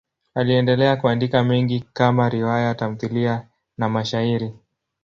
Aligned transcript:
Aliendelea 0.35 0.95
kuandika 0.97 1.43
mengi 1.43 1.79
kama 1.93 2.29
riwaya, 2.29 2.75
tamthiliya 2.75 3.47
na 3.77 3.89
mashairi. 3.89 4.53